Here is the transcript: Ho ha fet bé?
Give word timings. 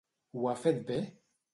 Ho 0.37 0.47
ha 0.51 0.55
fet 0.63 0.81
bé? 0.91 0.99